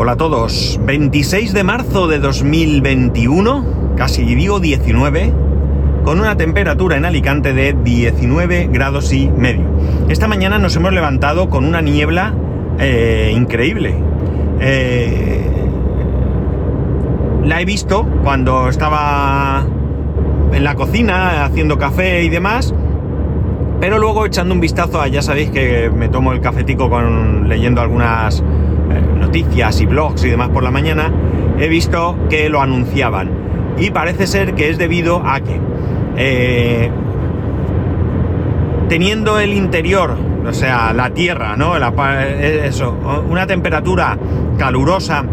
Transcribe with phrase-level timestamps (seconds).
[0.00, 5.32] Hola a todos, 26 de marzo de 2021, casi digo 19,
[6.04, 9.64] con una temperatura en Alicante de 19 grados y medio.
[10.08, 12.32] Esta mañana nos hemos levantado con una niebla
[12.78, 13.96] eh, increíble.
[14.60, 15.50] Eh,
[17.42, 19.66] la he visto cuando estaba
[20.52, 22.72] en la cocina haciendo café y demás,
[23.80, 27.80] pero luego echando un vistazo a, ya sabéis que me tomo el cafetico con leyendo
[27.80, 28.44] algunas
[29.28, 31.12] noticias y blogs y demás por la mañana,
[31.58, 33.28] he visto que lo anunciaban.
[33.78, 35.60] Y parece ser que es debido a que,
[36.16, 36.90] eh,
[38.88, 41.76] teniendo el interior, o sea, la tierra, ¿no?
[41.76, 42.96] Eh, eso,
[43.28, 44.16] una temperatura
[44.56, 45.26] calurosa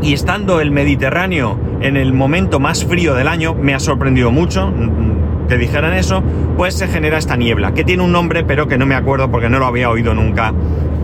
[0.00, 4.68] y estando el Mediterráneo en el momento más frío del año, me ha sorprendido mucho
[4.68, 6.22] mm, que dijeran eso,
[6.56, 9.50] pues se genera esta niebla, que tiene un nombre pero que no me acuerdo porque
[9.50, 10.54] no lo había oído nunca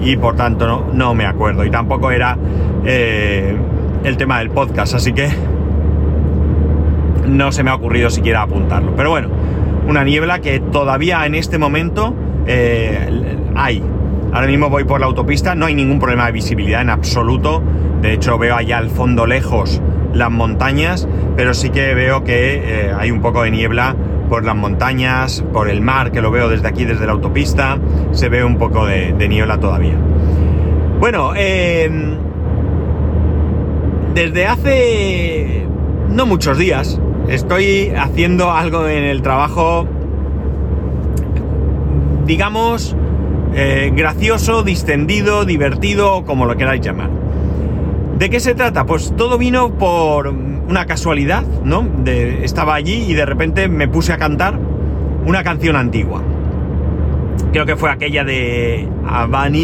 [0.01, 1.65] y por tanto no, no me acuerdo.
[1.65, 2.37] Y tampoco era
[2.85, 3.57] eh,
[4.05, 5.29] el tema del podcast, así que
[7.27, 8.95] no se me ha ocurrido siquiera apuntarlo.
[8.97, 9.29] Pero bueno,
[9.89, 12.15] una niebla que todavía en este momento
[12.47, 13.83] eh, hay.
[14.33, 17.63] Ahora mismo voy por la autopista, no hay ningún problema de visibilidad en absoluto.
[18.03, 19.81] De hecho, veo allá al fondo lejos
[20.13, 23.97] las montañas, pero sí que veo que eh, hay un poco de niebla
[24.29, 27.79] por las montañas, por el mar, que lo veo desde aquí, desde la autopista,
[28.13, 29.95] se ve un poco de, niebla todavía.
[31.01, 32.17] Bueno, em,
[34.15, 35.67] desde hace
[36.11, 39.87] no muchos días estoy haciendo algo en el trabajo,
[42.27, 42.97] digamos,
[43.55, 47.11] eh, gracioso, distendido, divertido, como lo queráis llamar.
[48.19, 48.85] ¿De qué se trata?
[48.85, 50.33] Pues todo vino por
[50.69, 51.87] una casualidad, ¿no?
[52.07, 54.59] Estaba allí y de repente me puse a cantar
[55.25, 56.23] una canción antigua.
[57.53, 58.89] Creo que fue aquella de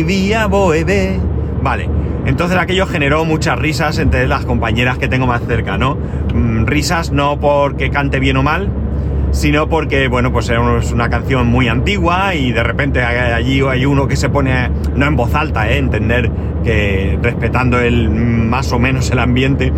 [0.06, 1.20] Vía Boebe.
[1.62, 1.88] Vale,
[2.26, 5.96] entonces aquello generó muchas risas entre las compañeras que tengo más cerca, ¿no?
[6.34, 8.70] Mm, risas no porque cante bien o mal,
[9.30, 14.06] sino porque, bueno, pues es una canción muy antigua y de repente allí hay uno
[14.06, 15.78] que se pone, no en voz alta, ¿eh?
[15.78, 16.30] entender
[16.62, 19.72] que respetando el más o menos el ambiente,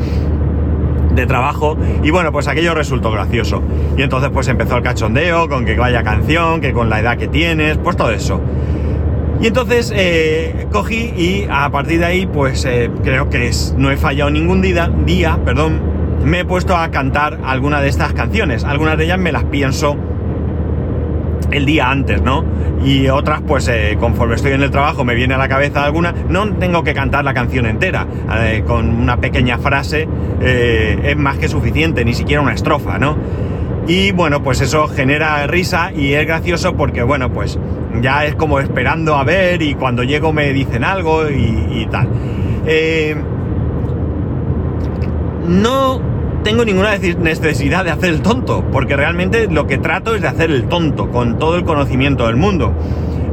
[1.17, 3.63] de trabajo y bueno, pues aquello resultó gracioso.
[3.97, 7.27] Y entonces pues empezó el cachondeo con que vaya canción, que con la edad que
[7.27, 8.41] tienes, pues todo eso.
[9.41, 13.91] Y entonces eh, cogí y a partir de ahí pues eh, creo que es, no
[13.91, 15.81] he fallado ningún día, día, perdón,
[16.25, 18.65] me he puesto a cantar alguna de estas canciones.
[18.65, 19.97] Algunas de ellas me las pienso
[21.57, 22.45] el día antes, ¿no?
[22.85, 26.15] Y otras, pues eh, conforme estoy en el trabajo me viene a la cabeza alguna,
[26.29, 28.07] no tengo que cantar la canción entera,
[28.41, 30.07] eh, con una pequeña frase
[30.41, 33.17] eh, es más que suficiente, ni siquiera una estrofa, ¿no?
[33.89, 37.59] Y bueno, pues eso genera risa y es gracioso porque, bueno, pues
[38.03, 42.09] ya es como esperando a ver y cuando llego me dicen algo y, y tal.
[45.49, 46.16] no
[46.47, 50.53] tengo ninguna necesidad de hacer el tonto, porque realmente lo que trato es de hacer
[50.53, 52.73] el tonto, con todo el conocimiento del mundo.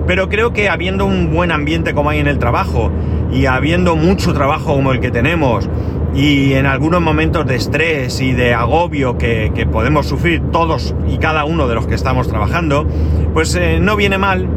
[0.08, 2.92] Pero creo que habiendo un buen ambiente como hay en el trabajo,
[3.32, 5.70] y habiendo mucho trabajo como el que tenemos,
[6.16, 11.46] y en algunos momentos de estrés y de agobio que, podemos sufrir todos y cada
[11.46, 12.88] uno de los que estamos trabajando,
[13.32, 14.50] pues eh, no viene mal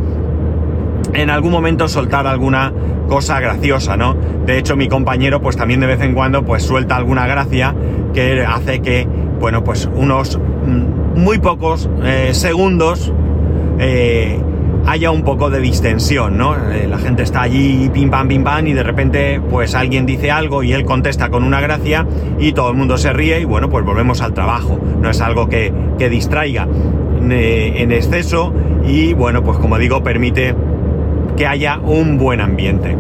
[1.13, 2.73] en algún momento soltar alguna
[3.07, 4.17] cosa graciosa, ¿no?
[4.47, 7.75] De hecho, mi compañero, pues también de vez en cuando, pues suelta alguna gracia
[8.17, 9.07] que hace que,
[9.39, 13.13] bueno, pues unos mm, muy pocos eh, segundos
[13.79, 14.41] eh,
[14.87, 16.57] haya un poco de distensión, ¿no?
[16.73, 20.31] Eh, la gente está allí, pim pam, pim pam, y de repente, pues alguien dice
[20.31, 22.07] algo y él contesta con una gracia
[22.39, 24.81] y todo el mundo se ríe y bueno, pues volvemos al trabajo.
[25.03, 26.67] No es algo que, que distraiga
[27.21, 28.55] en exceso
[28.87, 30.55] y bueno, pues como digo, permite
[31.37, 32.97] que haya un buen ambiente.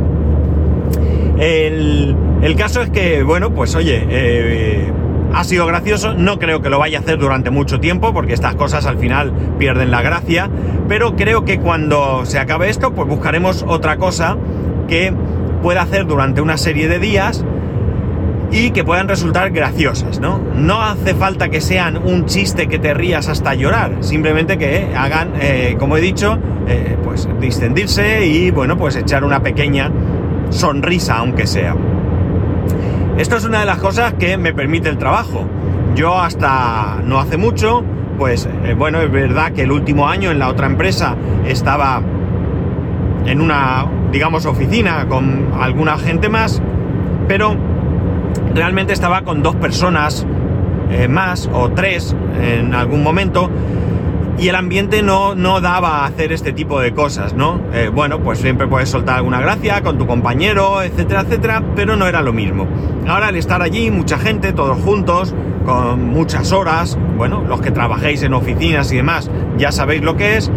[1.38, 2.16] El,
[2.56, 4.93] caso es que, bueno, pues oye,
[5.36, 8.54] ha sido gracioso, no creo que lo vaya a hacer durante mucho tiempo, porque estas
[8.54, 10.48] cosas al final pierden la gracia,
[10.88, 14.38] pero creo que cuando se acabe esto, pues buscaremos otra cosa
[14.88, 15.12] que
[15.62, 17.44] pueda hacer durante una serie de días
[18.50, 20.40] y que puedan resultar graciosas, ¿no?
[20.55, 25.32] No hace falta que sean un chiste que te rías hasta llorar, simplemente que hagan,
[25.38, 29.90] eh, como he dicho, eh, pues distendirse y, bueno, pues echar una pequeña
[30.49, 31.76] sonrisa, aunque sea.
[33.18, 35.46] Esto es una de las cosas que me permite el trabajo.
[35.94, 37.82] Yo hasta no hace mucho,
[38.18, 41.16] pues eh, bueno, es verdad que el último año en la otra empresa
[41.46, 42.02] estaba
[43.24, 46.60] en una, digamos, oficina con alguna gente más,
[47.26, 47.56] pero
[48.54, 50.26] realmente estaba con dos personas
[50.90, 53.50] eh, más o tres en algún momento
[54.38, 57.61] y el ambiente no, no daba a hacer este tipo de cosas, ¿no?
[57.73, 62.06] Eh, bueno, pues siempre puedes soltar alguna gracia con tu compañero, etcétera, etcétera, pero no
[62.06, 62.67] era lo mismo.
[63.09, 65.35] Ahora al estar allí, mucha gente, todos juntos,
[65.65, 70.37] con muchas horas, bueno, los que trabajéis en oficinas y demás, ya sabéis lo que
[70.37, 70.50] es,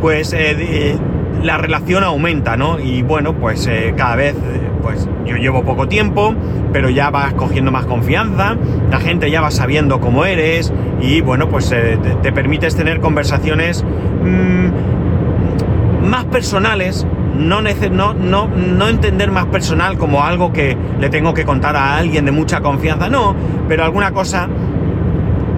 [0.00, 0.98] pues eh,
[1.42, 2.78] la relación aumenta, ¿no?
[2.78, 4.34] Y bueno, pues eh, cada vez,
[4.82, 6.34] pues yo llevo poco tiempo,
[6.72, 8.56] pero ya vas cogiendo más confianza,
[8.90, 13.00] la gente ya va sabiendo cómo eres y bueno, pues eh, te, te, permites tener
[13.00, 13.84] conversaciones
[14.22, 17.06] mmm, más personales,
[17.38, 22.32] no, no entender más personal como algo que le tengo que contar a alguien de
[22.32, 23.34] mucha confianza, no,
[23.68, 24.48] pero alguna cosa,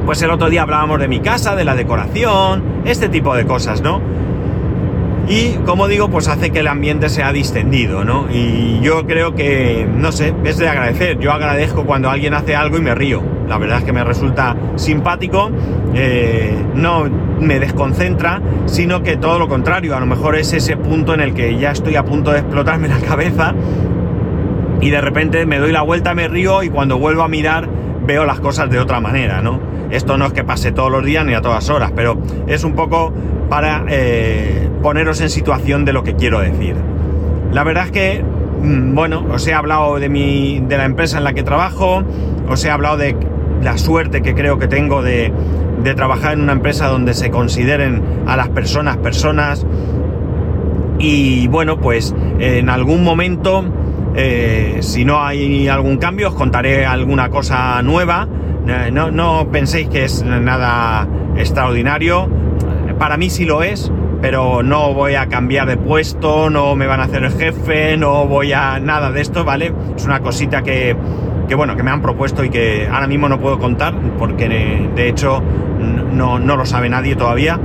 [0.04, 3.82] pues el otro día hablábamos de mi casa, de la decoración, este tipo de cosas,
[3.82, 4.00] ¿no?
[5.28, 8.26] Y como digo, pues hace que el ambiente sea distendido, ¿no?
[8.32, 11.18] Y yo creo que, no sé, es de agradecer.
[11.18, 13.22] Yo agradezco cuando alguien hace algo y me río.
[13.46, 15.50] La verdad es que me resulta simpático,
[15.94, 17.04] eh, no
[17.40, 19.94] me desconcentra, sino que todo lo contrario.
[19.94, 22.88] A lo mejor es ese punto en el que ya estoy a punto de explotarme
[22.88, 23.54] la cabeza
[24.80, 27.68] y de repente me doy la vuelta, me río y cuando vuelvo a mirar
[28.06, 29.60] veo las cosas de otra manera, ¿no?
[29.90, 32.74] Esto no es que pase todos los días ni a todas horas, pero es un
[32.74, 33.12] poco
[33.48, 36.76] para eh, poneros en situación de lo que quiero decir.
[37.52, 38.22] La verdad es que,
[38.62, 42.02] mm, bueno, os he hablado de, mi, de la empresa en la que trabajo,
[42.48, 43.16] os he hablado de
[43.62, 45.32] la suerte que creo que tengo de,
[45.96, 49.64] trabajar en una empresa donde se consideren a las personas personas
[50.98, 53.64] y bueno, pues en algún momento,
[54.14, 58.28] eh, si no hay algún cambio, os contaré alguna cosa nueva.
[58.68, 62.28] Eh, no, penséis que es nada extraordinario
[62.98, 67.00] para mí sí lo es, pero no voy a cambiar de puesto, no me van
[67.00, 69.72] a hacer el jefe, no voy a nada de esto, ¿vale?
[69.96, 70.96] Es una cosita que,
[71.48, 75.08] que bueno, que me han propuesto y que ahora mismo no puedo contar, porque de
[75.08, 75.42] hecho
[76.12, 77.58] no lo sabe nadie todavía.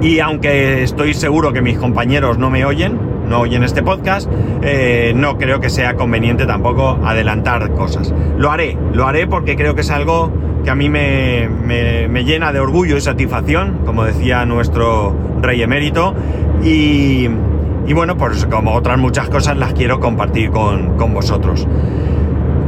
[0.00, 4.30] Y aunque estoy seguro que mis compañeros no me oyen, no oyen este podcast,
[4.62, 8.12] eh, no creo que sea conveniente tampoco adelantar cosas.
[8.36, 10.32] Lo haré, lo haré porque creo que es algo
[10.64, 16.14] que a mí me, me, llena de orgullo y satisfacción, como decía nuestro rey emérito,
[16.62, 17.28] y,
[17.86, 21.66] y, bueno, pues como otras muchas cosas las quiero compartir con, con, vosotros.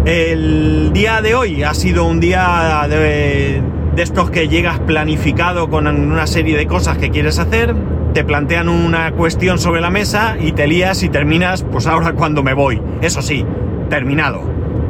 [0.05, 3.61] El día de hoy ha sido un día de,
[3.95, 7.75] de estos que llegas planificado con una serie de cosas que quieres hacer,
[8.13, 12.43] te plantean una cuestión sobre la mesa y te lías y terminas, pues ahora cuando
[12.43, 12.81] me voy.
[13.01, 13.45] Eso sí,
[13.89, 14.43] terminado.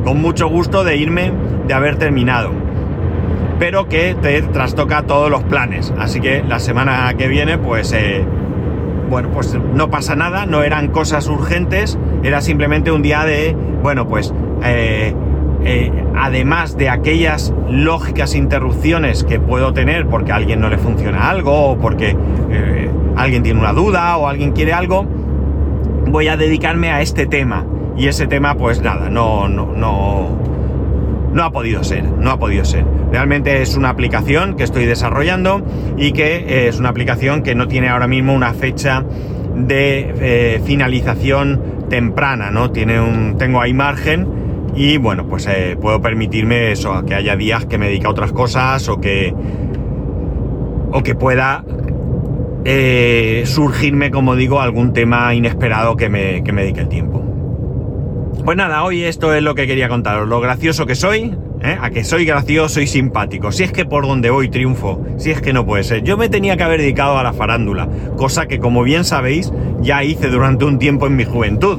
[0.05, 1.33] Con mucho gusto de irme,
[1.67, 2.71] de haber terminado
[3.61, 5.93] pero que te trastoca todos los planes.
[5.99, 8.25] Así que la semana que viene, pues, eh,
[9.11, 14.09] bueno, pues no pasa nada, no eran cosas urgentes, era simplemente un día de, bueno,
[14.09, 14.33] pues,
[14.65, 15.15] eh,
[15.63, 21.29] eh, además de aquellas lógicas interrupciones que puedo tener porque a alguien no le funciona
[21.29, 22.17] algo o porque
[23.17, 25.07] alguien tiene una duda o alguien quiere algo,
[26.07, 27.67] voy a dedicarme a este tema.
[27.97, 30.39] Y ese tema, pues nada, no, no, no,
[31.33, 32.85] no ha podido ser, no ha podido ser.
[33.13, 35.63] Realmente es una aplicación que estoy desarrollando
[35.97, 39.05] y que eh, es una aplicación que no tiene ahora mismo una fecha
[39.55, 42.71] de eh, finalización temprana, ¿no?
[42.71, 44.27] Tiene un, tengo ahí margen
[44.75, 48.33] y bueno, pues eh, puedo permitirme eso, que haya días que me dedique a otras
[48.33, 49.35] cosas o que
[50.93, 51.65] o que pueda
[52.65, 57.25] eh, surgirme, como digo, algún tema inesperado que me, que me dedique el tiempo.
[58.45, 61.77] Pues nada, hoy esto es lo que quería contaros, lo gracioso que soy, ¿eh?
[61.81, 65.41] a que soy gracioso y simpático, si es que por donde voy triunfo, si es
[65.41, 66.03] que no puede ser.
[66.03, 69.53] Yo me tenía que haber dedicado a la farándula, cosa que como bien sabéis
[69.83, 71.79] ya hice durante un tiempo en mi juventud.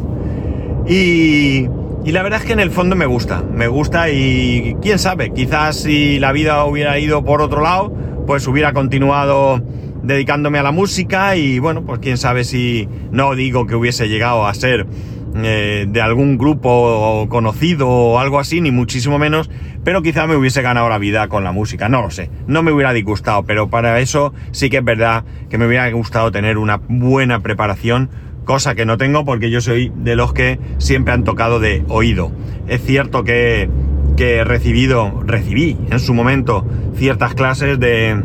[0.87, 1.67] Y,
[2.05, 5.31] y la verdad es que en el fondo me gusta, me gusta y quién sabe,
[5.31, 7.91] quizás si la vida hubiera ido por otro lado,
[8.27, 9.61] pues hubiera continuado
[10.03, 14.45] dedicándome a la música y bueno, pues quién sabe si no digo que hubiese llegado
[14.45, 14.87] a ser
[15.35, 19.49] eh, de algún grupo conocido o algo así, ni muchísimo menos,
[19.83, 22.71] pero quizá me hubiese ganado la vida con la música, no lo sé, no me
[22.71, 26.81] hubiera disgustado, pero para eso sí que es verdad que me hubiera gustado tener una
[26.87, 28.09] buena preparación,
[28.43, 32.31] cosa que no tengo porque yo soy de los que siempre han tocado de oído.
[32.67, 33.69] Es cierto que,
[34.17, 38.21] que he recibido, recibí en su momento ciertas clases de,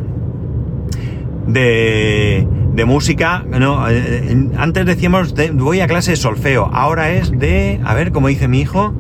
[1.47, 3.45] de, de música.
[3.49, 8.13] No, eh, antes decíamos de, voy a clase de solfeo, ahora es de, a ver,
[8.13, 8.95] ¿cómo dice mi hijo?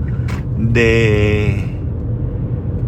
[0.59, 1.77] De...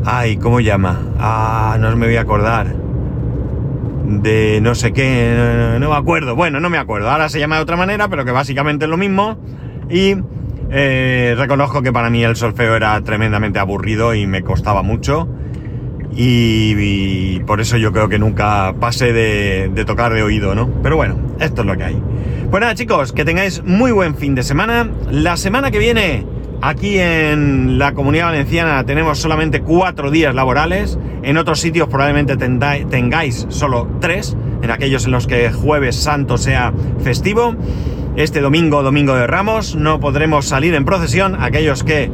[0.05, 1.01] Ay, ¿cómo llama?
[1.19, 2.75] Ah, no me voy a acordar.
[4.07, 6.35] De no sé qué, no, no, me acuerdo.
[6.35, 7.11] Bueno, no me acuerdo.
[7.11, 9.39] Ahora se llama de otra manera, pero que básicamente es lo mismo.
[9.91, 10.17] Y
[10.71, 15.29] eh, reconozco que para mí el solfeo era tremendamente aburrido y me costaba mucho.
[16.15, 20.69] Y, por eso yo creo que nunca pase de, de tocar de oído, ¿no?
[20.83, 22.03] Pero bueno, esto es lo que hay.
[22.51, 24.91] Pues nada chicos, que tengáis muy buen fin de semana.
[25.11, 26.25] La semana que viene,
[26.63, 30.99] aquí en la comunidad valenciana, tenemos solamente cuatro días laborales.
[31.23, 36.73] En otros sitios probablemente tengáis solo tres, en aquellos en los que jueves santo sea
[37.03, 37.55] festivo.
[38.17, 41.37] Este domingo, domingo de Ramos, no podremos salir en procesión.
[41.41, 42.11] Aquellos que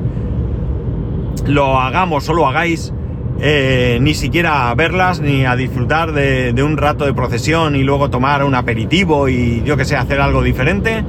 [1.46, 2.92] lo hagamos o lo hagáis,
[3.40, 8.10] eh, ni siquiera a verlas, ni a disfrutar de, un rato de procesión y luego
[8.10, 11.04] tomar un aperitivo y yo que sé, hacer algo diferente.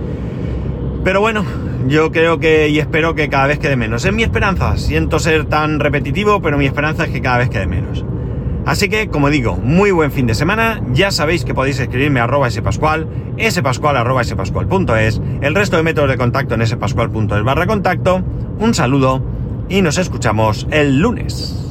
[1.03, 1.45] Pero bueno,
[1.87, 4.05] yo creo que y espero que cada vez quede menos.
[4.05, 7.67] Es mi esperanza, siento ser tan repetitivo, pero mi esperanza es que cada vez quede
[7.67, 8.03] menos.
[8.65, 10.81] Así que, como digo, muy buen fin de semana.
[10.91, 13.07] Ya sabéis que podéis escribirme a arroba spascual,
[13.47, 18.23] spascual arroba spascual.es, el resto de métodos de contacto en spascual.es barra contacto.
[18.57, 19.21] Un saludo
[19.69, 21.64] y nos escuchamos el lunes.